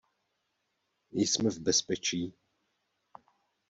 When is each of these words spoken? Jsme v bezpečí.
Jsme 1.25 1.49
v 1.49 1.59
bezpečí. 1.59 2.33